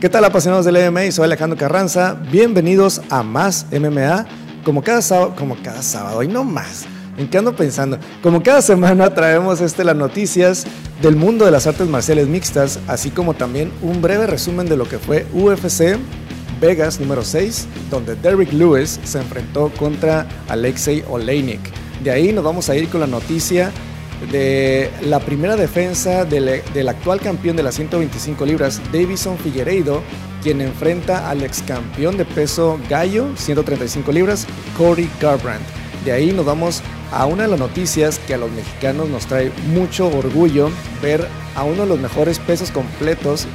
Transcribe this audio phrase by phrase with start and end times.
[0.00, 1.12] ¿Qué tal apasionados del MMA?
[1.12, 2.16] Soy Alejandro Carranza.
[2.32, 4.24] Bienvenidos a Más MMA.
[4.64, 6.86] Como cada sábado, como cada sábado, y no más.
[7.18, 7.98] ¿En qué ando pensando?
[8.22, 10.64] Como cada semana traemos este, las noticias
[11.02, 14.88] del mundo de las artes marciales mixtas, así como también un breve resumen de lo
[14.88, 15.98] que fue UFC
[16.62, 21.60] Vegas número 6, donde Derrick Lewis se enfrentó contra Alexei Oleinik.
[22.02, 23.70] De ahí nos vamos a ir con la noticia
[24.30, 30.02] de la primera defensa del, del, actual campeón de las 125 libras, Davison Figueiredo,
[30.42, 34.46] quien enfrenta al ex campeón de peso gallo, 135 libras,
[34.76, 35.64] Corey Garbrandt.
[36.04, 36.82] De ahí nos vamos
[37.12, 40.70] a una de las noticias que a los mexicanos nos trae mucho orgullo
[41.02, 43.46] ver a uno de los mejores pesos completos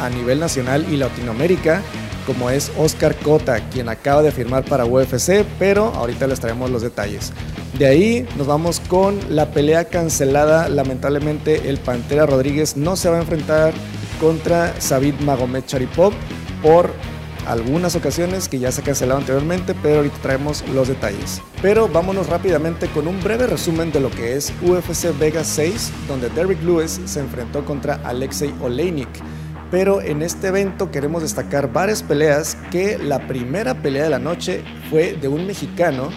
[0.00, 1.82] a nivel nacional y Latinoamérica,
[2.26, 6.82] como es Oscar Cota, quien acaba de firmar para UFC, pero ahorita les traemos los
[6.82, 7.32] detalles.
[7.80, 10.68] De ahí nos vamos con la pelea cancelada.
[10.68, 13.72] Lamentablemente el Pantera Rodríguez no se va a enfrentar
[14.20, 16.12] contra Sabid Magomed Charipov
[16.62, 16.92] por
[17.46, 21.40] algunas ocasiones que ya se ha cancelado anteriormente, pero ahorita traemos los detalles.
[21.62, 26.28] Pero vámonos rápidamente con un breve resumen de lo que es UFC Vegas 6, donde
[26.28, 29.08] Derrick Lewis se enfrentó contra Alexei Oleinik.
[29.70, 34.64] Pero en este evento queremos destacar varias peleas que la primera pelea de la noche
[34.90, 36.10] fue de un mexicano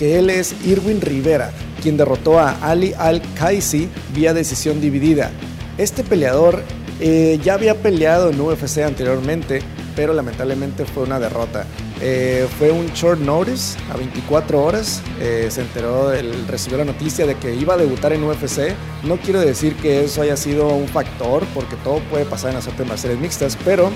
[0.00, 5.30] que él es Irwin Rivera, quien derrotó a Ali Al-Kaisi vía decisión dividida.
[5.76, 6.62] Este peleador
[7.00, 9.60] eh, ya había peleado en UFC anteriormente,
[9.94, 11.66] pero lamentablemente fue una derrota.
[12.00, 17.26] Eh, fue un short notice, a 24 horas, eh, se enteró, él recibió la noticia
[17.26, 18.74] de que iba a debutar en UFC.
[19.02, 22.66] No quiero decir que eso haya sido un factor, porque todo puede pasar en las
[22.66, 23.90] artes marciales mixtas, pero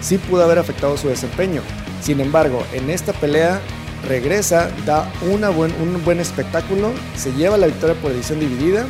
[0.00, 1.60] sí pudo haber afectado su desempeño.
[2.00, 3.60] Sin embargo, en esta pelea
[4.04, 8.86] regresa, da una buen, un buen espectáculo, se lleva la victoria por edición dividida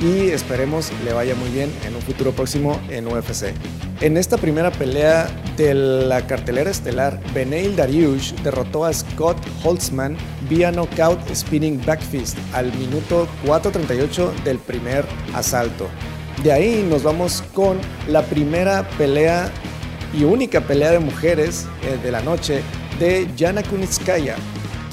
[0.00, 3.54] y esperemos le vaya muy bien en un futuro próximo en UFC.
[4.00, 10.16] En esta primera pelea de la cartelera estelar, Beneil Dariush derrotó a Scott Holtzman
[10.50, 15.88] vía knockout spinning backfist al minuto 4.38 del primer asalto.
[16.42, 19.50] De ahí nos vamos con la primera pelea
[20.12, 22.60] y única pelea de mujeres eh, de la noche
[22.98, 24.36] de Yana Kunitskaya,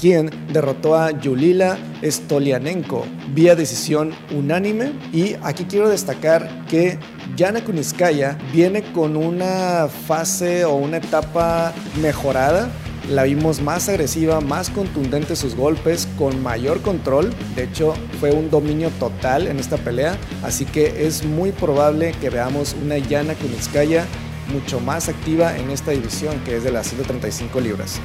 [0.00, 3.04] quien derrotó a Yulila Stolianenko
[3.34, 4.92] vía decisión unánime.
[5.12, 6.98] Y aquí quiero destacar que
[7.36, 12.70] Yana Kunitskaya viene con una fase o una etapa mejorada.
[13.10, 17.34] La vimos más agresiva, más contundente sus golpes, con mayor control.
[17.54, 20.16] De hecho, fue un dominio total en esta pelea.
[20.42, 24.06] Así que es muy probable que veamos una Yana Kunitskaya
[24.48, 28.00] mucho más activa en esta división que es de las 135 libras.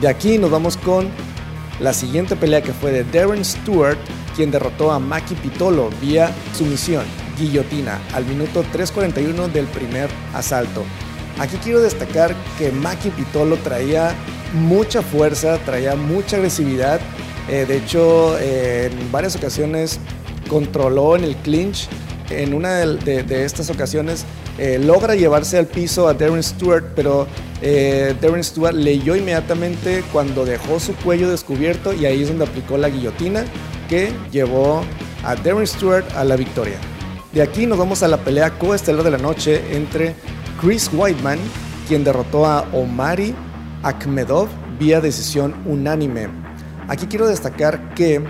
[0.00, 1.08] De aquí nos vamos con
[1.80, 3.98] la siguiente pelea que fue de Darren Stewart,
[4.34, 7.04] quien derrotó a Maki Pitolo vía sumisión,
[7.38, 10.84] guillotina, al minuto 3.41 del primer asalto.
[11.38, 14.14] Aquí quiero destacar que Maki Pitolo traía
[14.54, 17.00] mucha fuerza, traía mucha agresividad.
[17.48, 20.00] Eh, de hecho, eh, en varias ocasiones
[20.48, 21.88] controló en el clinch.
[22.30, 24.24] En una de estas ocasiones
[24.58, 27.26] eh, logra llevarse al piso a Darren Stewart, pero
[27.60, 32.78] eh, Darren Stewart leyó inmediatamente cuando dejó su cuello descubierto y ahí es donde aplicó
[32.78, 33.44] la guillotina
[33.88, 34.82] que llevó
[35.24, 36.76] a Darren Stewart a la victoria.
[37.32, 40.14] De aquí nos vamos a la pelea coestelar de la noche entre
[40.60, 41.38] Chris Whiteman,
[41.86, 43.34] quien derrotó a Omari
[43.82, 46.28] Akhmedov vía decisión unánime.
[46.88, 48.22] Aquí quiero destacar que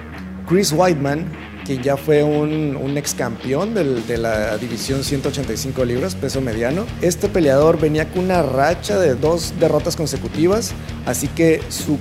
[0.49, 1.25] Chris Whiteman
[1.67, 6.87] quien ya fue un, ex campeón de la división 185 libras, peso mediano.
[7.03, 10.73] Este peleador venía con una racha de dos derrotas consecutivas,
[11.05, 11.99] así que su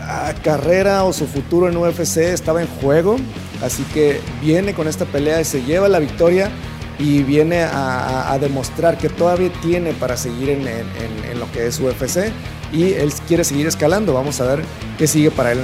[0.00, 3.16] ah, carrera o su futuro en UFC estaba en juego,
[3.62, 6.50] así que viene con esta pelea y se lleva la victoria
[6.98, 12.30] y viene a, demostrar que todavía tiene para seguir en, lo que es UFC
[12.72, 14.14] y él quiere seguir escalando.
[14.14, 14.62] Vamos a ver
[14.98, 15.60] qué sigue para él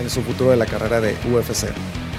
[0.00, 1.68] en su futuro de la carrera de UFC.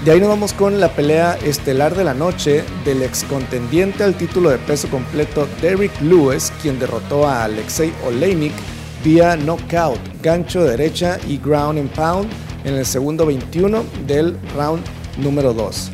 [0.04, 4.14] De ahí nos vamos con la pelea estelar de la noche del ex contendiente al
[4.14, 8.52] título de peso completo Derrick Lewis, quien derrotó a Alexei Oleinik
[9.02, 12.28] vía knockout, gancho derecha y ground and pound
[12.64, 14.82] en el segundo 21 del round
[15.16, 15.90] número 2.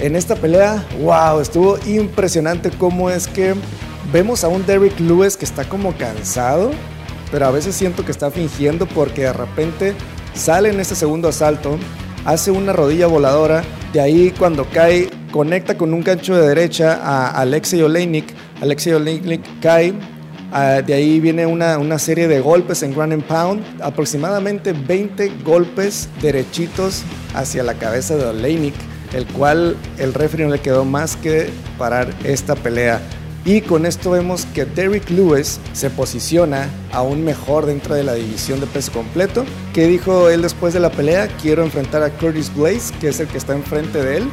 [0.00, 3.54] En esta pelea, wow, estuvo impresionante cómo es que
[4.12, 6.72] vemos a un Derrick Lewis que está como cansado,
[7.30, 9.94] pero a veces siento que está fingiendo porque de repente
[10.34, 11.78] sale en este segundo asalto
[12.24, 13.62] hace una rodilla voladora,
[13.92, 18.24] de ahí cuando cae conecta con un gancho de derecha a Alexei Oleinik,
[18.60, 19.92] Alexei Oleinik cae,
[20.52, 25.32] ah, de ahí viene una, una, serie de golpes en ground and pound, aproximadamente 20
[25.44, 27.02] golpes derechitos
[27.34, 28.74] hacia la cabeza de Oleinik,
[29.12, 33.00] el cual el referee no le quedó más que parar esta pelea.
[33.46, 38.58] Y con esto vemos que Derrick Lewis se posiciona aún mejor dentro de la división
[38.58, 39.44] de peso completo.
[39.74, 41.28] Que dijo él después de la pelea?
[41.42, 44.30] Quiero enfrentar a Curtis Blaze, que es el que está enfrente de él.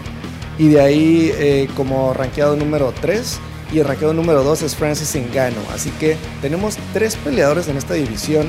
[0.58, 3.40] Y de ahí eh, como rankeado número 3
[3.74, 5.64] y el rankeado número 2 es Francis Ngannou.
[5.74, 8.48] Así que tenemos tres peleadores en esta división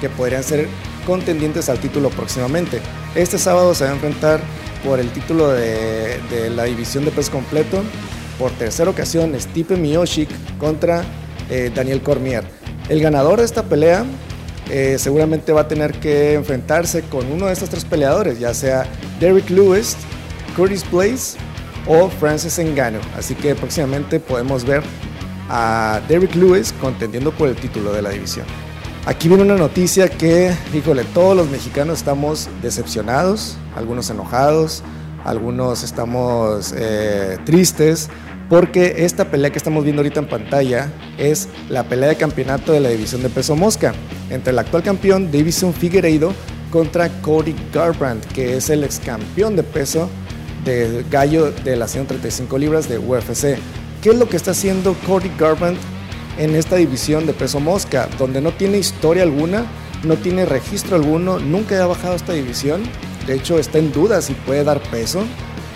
[0.00, 0.68] que podrían ser
[1.04, 2.80] contendientes al título próximamente.
[3.16, 4.40] Este sábado se va a enfrentar
[4.84, 7.82] por el título de, de la división de peso completo
[8.40, 11.04] por tercera ocasión Stipe Miocic contra
[11.50, 12.42] eh, Daniel Cormier.
[12.88, 14.04] El ganador de esta pelea
[14.70, 18.86] eh, seguramente va a tener que enfrentarse con uno de estos tres peleadores, ya sea
[19.20, 19.94] Derrick Lewis,
[20.56, 21.36] Curtis Blaze
[21.86, 23.02] o Francis Ngannou.
[23.14, 24.82] Así que próximamente podemos ver
[25.50, 28.46] a Derrick Lewis contendiendo por el título de la división.
[29.04, 34.82] Aquí viene una noticia que, híjole, todos los mexicanos estamos decepcionados, algunos enojados,
[35.24, 38.08] algunos estamos eh, tristes,
[38.50, 42.80] porque esta pelea que estamos viendo ahorita en pantalla es la pelea de campeonato de
[42.80, 43.94] la división de peso mosca
[44.28, 46.34] entre el actual campeón Davison Figueiredo
[46.72, 50.10] contra Cody Garbrandt, que es el ex campeón de peso
[50.64, 53.56] de gallo de las 135 libras de UFC.
[54.02, 55.78] ¿Qué es lo que está haciendo Cody Garbrandt
[56.36, 59.64] en esta división de peso mosca, donde no tiene historia alguna,
[60.02, 62.82] no tiene registro alguno, nunca ha bajado esta división?
[63.28, 65.24] De hecho, está en duda si puede dar peso.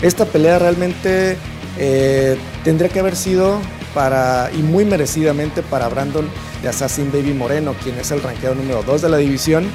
[0.02, 1.36] Esta pelea realmente
[1.78, 3.58] eh, tendría que haber sido
[3.94, 6.28] para, y muy merecidamente para Brandon
[6.62, 9.66] de Assassin Baby Moreno, quien es el ranqueado número 2 de la división,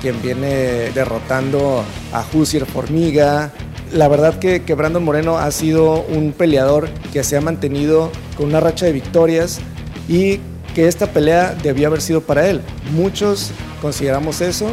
[0.00, 3.52] quien viene derrotando a Husier Formiga.
[3.92, 8.46] La verdad que, que Brandon Moreno ha sido un peleador que se ha mantenido con
[8.46, 9.60] una racha de victorias
[10.08, 10.40] y
[10.74, 12.62] que esta pelea debió haber sido para él.
[12.92, 13.50] Muchos
[13.80, 14.72] consideramos eso,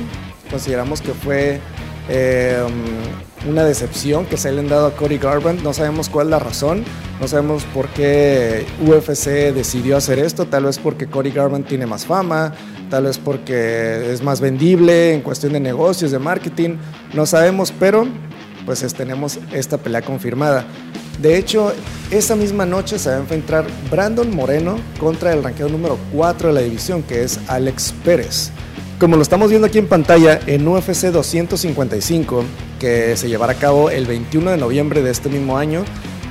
[0.50, 1.60] consideramos que fue
[2.10, 2.64] eh,
[3.48, 5.62] una decepción que se le han dado a Cody Garbrandt.
[5.64, 6.84] No sabemos cuál es la razón,
[7.22, 10.46] no sabemos por qué UFC decidió hacer esto.
[10.46, 12.54] Tal vez porque Cody Garbrandt tiene más fama,
[12.90, 16.78] tal vez porque es más vendible en cuestión de negocios, de marketing.
[17.14, 18.08] No sabemos, pero
[18.66, 20.66] pues tenemos esta pelea confirmada.
[21.22, 21.74] De hecho,
[22.12, 26.54] esa misma noche se va a enfrentar Brandon Moreno contra el ranqueo número 4 de
[26.54, 28.52] la división, que es Alex Pérez.
[29.00, 32.44] Como lo estamos viendo aquí en pantalla, en UFC 255,
[32.82, 35.86] que se llevará a cabo el 21 de noviembre de este mismo año,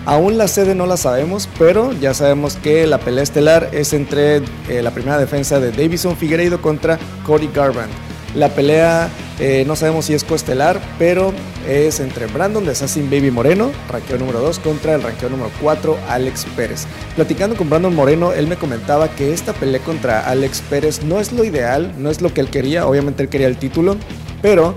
[0.04, 4.42] aún la sede no la sabemos, pero ya sabemos que la pelea estelar es entre
[4.68, 7.90] eh, la primera defensa de Davison Figueiredo contra Cody Garbrandt.
[8.34, 9.08] La pelea
[9.40, 11.32] eh, no sabemos si es coestelar, pero
[11.68, 15.96] es entre Brandon de Assassin Baby Moreno, ranqueo número 2, contra el ranqueo número 4,
[16.08, 16.86] Alex Pérez.
[17.14, 21.32] Platicando con Brandon Moreno, él me comentaba que esta pelea contra Alex Pérez no es
[21.32, 23.96] lo ideal, no es lo que él quería, obviamente él quería el título,
[24.42, 24.74] pero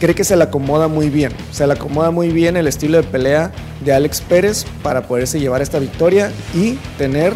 [0.00, 1.32] cree que se le acomoda muy bien.
[1.52, 3.52] Se le acomoda muy bien el estilo de pelea
[3.84, 7.34] de Alex Pérez para poderse llevar esta victoria y tener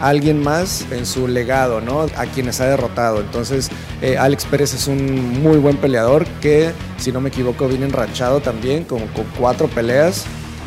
[0.00, 2.02] alguien más en su legado, ¿no?
[2.16, 3.20] A quienes ha derrotado.
[3.20, 3.70] Entonces,
[4.02, 8.40] eh, Alex Pérez es un muy buen peleador que, si no me equivoco, viene enrachado
[8.40, 10.24] también con, con cuatro peleas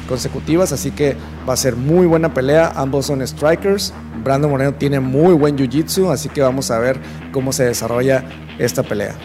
[0.07, 1.15] consecutivas, así que
[1.47, 2.71] va a ser muy buena pelea.
[2.75, 3.93] Ambos son strikers.
[4.23, 6.99] Brandon Moreno tiene muy buen jiu-jitsu, así que vamos a ver
[7.31, 8.23] cómo se desarrolla
[8.59, 9.15] esta pelea.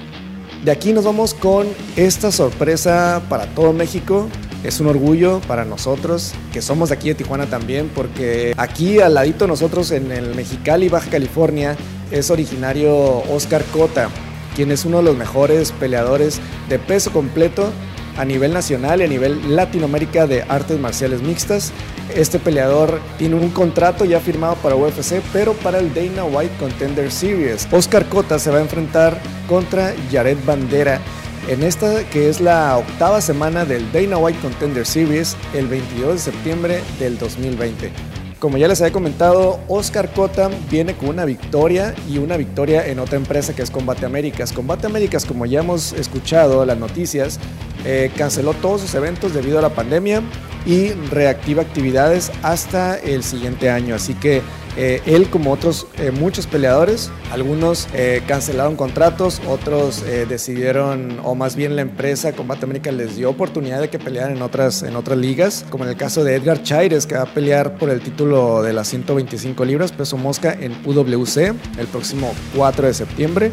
[0.65, 4.29] De aquí nos vamos con esta sorpresa para todo México
[4.65, 9.15] es un orgullo para nosotros que somos de aquí de Tijuana también, porque aquí al
[9.15, 11.77] ladito nosotros en el Mexicali, Baja California,
[12.11, 14.09] es originario Oscar Cota,
[14.57, 17.71] quien es uno de los mejores peleadores de peso completo
[18.17, 21.73] a nivel nacional y a nivel Latinoamérica de artes marciales mixtas.
[22.17, 27.13] Este peleador tiene un contrato ya firmado para UFC, pero para el Dana White Contender
[27.13, 27.69] Series.
[27.71, 31.01] Oscar Cota se va a enfrentar contra Jared Bandera
[31.49, 36.19] en esta que es la octava semana del Dana White Contender Series el 22 de
[36.19, 37.91] septiembre del 2020.
[38.39, 42.99] Como ya les había comentado, Oscar Cota viene con una victoria y una victoria en
[42.99, 44.53] otra empresa que es Combate Américas.
[44.53, 47.41] Combate Américas, como ya hemos escuchado las noticias,
[47.85, 50.23] eh, canceló todos sus eventos debido a la pandemia
[50.69, 53.95] y reactiva actividades hasta el siguiente año.
[53.95, 54.43] Así que
[54.77, 61.57] eh, él como otros eh, muchos peleadores, algunos eh, cancelaron contratos, otros decidieron, o más
[61.57, 65.19] bien la empresa Combate América les dio oportunidad de que pelearan en otras, en otras
[65.19, 68.63] ligas, como en el caso de Edgar Chaires, que va a pelear por el título
[68.63, 73.53] de las 125 libras peso mosca en UWC el próximo 4 de septiembre.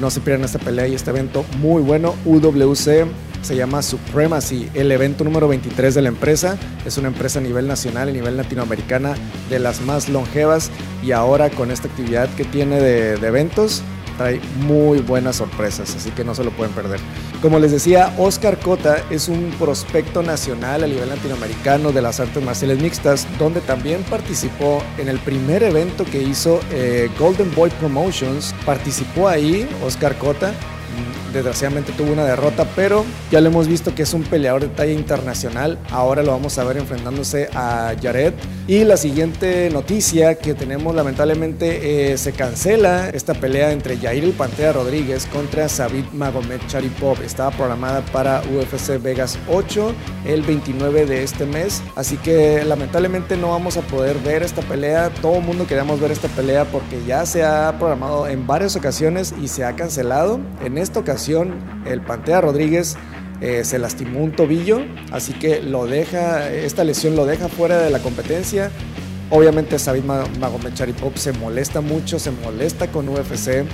[0.00, 2.14] No se pierdan esta pelea y este evento muy bueno.
[2.24, 3.06] UWC
[3.42, 6.58] se llama Supremacy, el evento número 23 de la empresa.
[6.84, 9.14] Es una empresa a nivel nacional, a nivel latinoamericana,
[9.50, 10.70] de las más longevas
[11.02, 13.82] y ahora con esta actividad que tiene de, eventos,
[14.16, 17.00] trae muy buenas sorpresas, así que no se lo pueden perder.
[17.42, 22.42] Como les decía, Oscar Cota es un prospecto nacional a nivel latinoamericano de las artes
[22.42, 28.54] marciales mixtas, donde también participó en el primer evento que hizo eh, Golden Boy Promotions.
[28.64, 30.54] Participó ahí Oscar Cota
[31.32, 34.92] desgraciadamente tuvo una derrota, pero ya lo hemos visto que es un peleador de talla
[34.92, 35.78] internacional.
[35.90, 38.34] Ahora lo vamos a ver enfrentándose a Jared.
[38.66, 44.32] Y la siguiente noticia que tenemos lamentablemente eh, se cancela esta pelea entre Jair el
[44.32, 47.22] Pantera Rodríguez contra Sabit Magomed Charipov.
[47.22, 49.94] Estaba programada para UFC Vegas 8
[50.26, 51.82] el 29 de este mes.
[51.94, 55.10] Así que lamentablemente no vamos a poder ver esta pelea.
[55.22, 59.34] Todo el mundo queríamos ver esta pelea porque ya se ha programado en varias ocasiones
[59.40, 60.40] y se ha cancelado.
[60.64, 61.15] En esta ocasión
[61.86, 62.96] el Pantea Rodríguez
[63.40, 64.80] eh, se lastimó un tobillo,
[65.12, 68.70] así que lo deja, esta lesión lo deja fuera de la competencia.
[69.30, 73.64] Obviamente Sabid Magomed Charipov se molesta mucho, se molesta con UFC,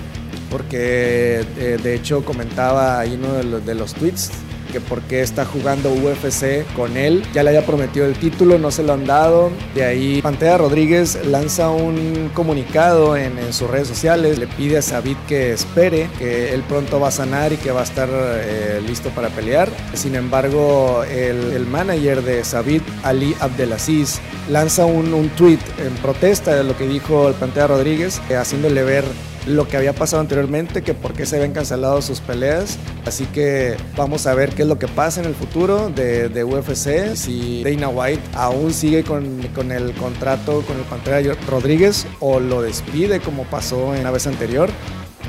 [0.53, 4.31] porque eh, de hecho comentaba ahí uno de los, de los tweets
[4.73, 7.23] que por qué está jugando UFC con él.
[7.35, 9.51] Ya le había prometido el título, no se lo han dado.
[9.75, 15.19] De ahí Pantera Rodríguez lanza un comunicado en, sus redes sociales, le pide a Sabit
[15.27, 19.11] que espere, que él pronto va a sanar y que va a estar eh, listo
[19.11, 19.69] para pelear.
[19.93, 26.65] Sin embargo, el, manager de Sabit, Ali Abdelaziz, lanza un, un tweet en protesta de
[26.65, 29.05] lo que dijo el Pantera Rodríguez, eh, haciéndole ver
[29.47, 32.79] lo que había pasado anteriormente, que por qué se habían cancelado sus peleas.
[33.07, 36.45] Así que vamos a ver qué es lo que pasa en el futuro de, de
[36.45, 37.15] UFC.
[37.15, 42.63] Si Dana White aún sigue con, con, el contrato con el Pantera Rodríguez o lo
[42.63, 44.71] despide como pasó en la vez anterior.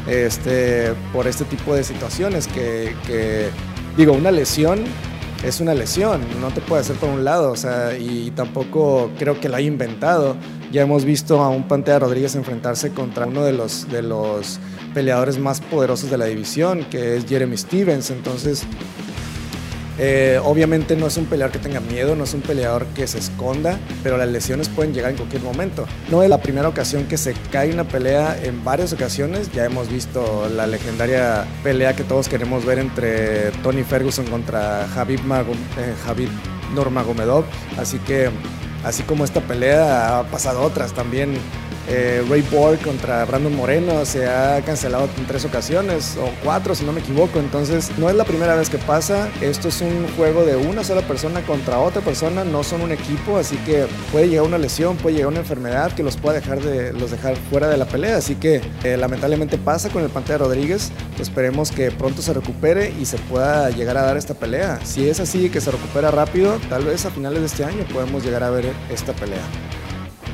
[0.07, 3.47] Este, por este tipo de situaciones que, que
[3.95, 4.83] digo, una lesión
[5.43, 9.39] es una lesión, no te puede hacer por un lado, o sea, y tampoco creo
[9.39, 10.37] que la haya inventado.
[10.73, 14.59] Ya hemos visto a un Pantera Rodríguez enfrentarse contra uno de los, de los
[14.95, 18.63] peleadores más poderosos de la división, que es Jeremy Stevens, entonces
[19.99, 23.19] eh, obviamente no es un peleador que tenga miedo, no es un peleador que se
[23.19, 25.85] esconda, pero las lesiones pueden llegar en cualquier momento.
[26.09, 29.51] No es la primera ocasión que se cae una pelea en varias ocasiones.
[29.51, 35.19] Ya hemos visto la legendaria pelea que todos queremos ver entre Tony Ferguson contra Javib,
[35.19, 36.27] eh,
[36.73, 37.45] Normagomedov.
[37.77, 38.31] Así que,
[38.83, 41.37] así como esta pelea, ha pasado otras también
[41.89, 46.85] eh, Ray Borg contra Brandon Moreno se ha cancelado en tres ocasiones o cuatro si
[46.85, 47.39] no me equivoco.
[47.39, 49.29] Entonces no es la primera vez que pasa.
[49.41, 52.43] Esto es un juego de una sola persona contra otra persona.
[52.43, 56.03] No son un equipo, así que puede llegar una lesión, puede llegar una enfermedad que
[56.03, 58.17] los pueda dejar de los dejar fuera de la pelea.
[58.17, 60.91] Así que eh, lamentablemente pasa con el Pantera Rodríguez.
[61.19, 64.79] Esperemos que pronto se recupere y se pueda llegar a dar esta pelea.
[64.85, 68.23] Si es así que se recupera rápido, tal vez a finales de este año podemos
[68.23, 69.41] llegar a ver esta pelea.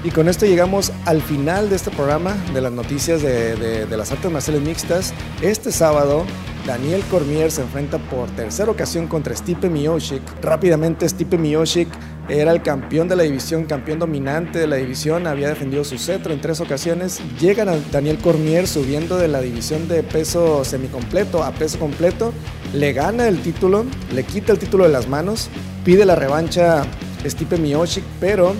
[0.01, 4.31] Y con esto llegamos al final de este programa de las noticias de, las artes
[4.31, 5.13] marciales mixtas.
[5.41, 6.23] Este sábado,
[6.65, 10.21] Daniel Cormier se enfrenta por tercera ocasión contra Stipe Miocic.
[10.41, 11.89] Rápidamente, Stipe Miocic
[12.29, 16.31] era el campeón de la división, campeón dominante de la división, había defendido su cetro
[16.31, 17.19] en tres ocasiones.
[17.37, 22.31] Llega Daniel Cormier subiendo de la división de peso semicompleto a peso completo,
[22.73, 25.49] le gana el título, le quita el título de las manos,
[25.83, 26.83] pide la revancha
[27.25, 28.53] Stipe Miocic, pero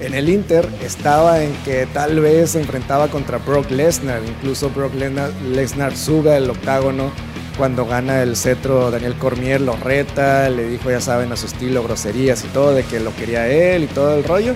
[0.00, 4.92] en el Inter estaba en que tal vez se enfrentaba contra Brock Lesnar, incluso Brock
[4.94, 7.10] Lesnar sube al octágono
[7.56, 11.82] cuando gana el cetro Daniel Cormier lo reta, le dijo ya saben a su estilo
[11.82, 14.54] groserías y todo de que lo quería él y todo el rollo,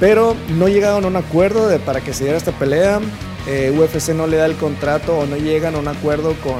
[0.00, 3.00] pero no llegaron a un acuerdo de, para que se diera esta pelea.
[3.46, 6.56] Eh, UFC no le da el contrato o no llegan a un acuerdo con,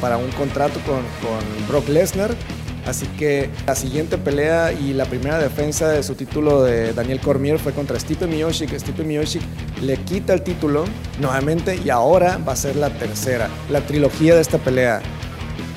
[0.00, 2.34] para un contrato con, con Brock Lesnar
[2.90, 7.60] Así que la siguiente pelea y la primera defensa de su título de Daniel Cormier
[7.60, 8.76] fue contra Stipe Miocic.
[8.76, 9.42] Stipe Miocic
[9.80, 10.84] le quita el título
[11.20, 15.00] nuevamente y ahora va a ser la tercera, la trilogía de esta pelea.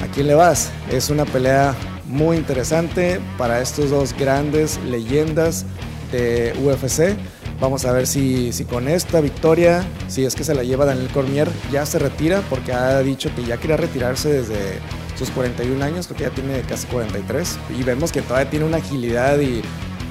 [0.01, 0.71] ¿A quién le vas?
[0.91, 1.75] Es una pelea
[2.07, 5.67] muy interesante para estos dos grandes leyendas
[6.11, 7.15] de UFC.
[7.59, 11.09] Vamos a ver si, si, con esta victoria, si es que se la lleva Daniel
[11.09, 14.79] Cormier, ya se retira porque ha dicho que ya quería retirarse desde
[15.15, 18.77] sus 41 años, creo que ya tiene casi 43, y vemos que todavía tiene una
[18.77, 19.61] agilidad y,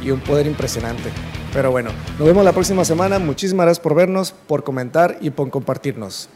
[0.03, 1.11] y un poder impresionante.
[1.53, 3.19] Pero bueno, nos vemos la próxima semana.
[3.19, 6.29] Muchísimas gracias por vernos, por comentar y por compartirnos.